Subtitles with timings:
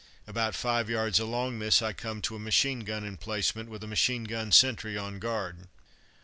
[0.25, 4.23] About five yards along this I come to a machine gun emplacement, with a machine
[4.23, 5.67] gun sentry on guard.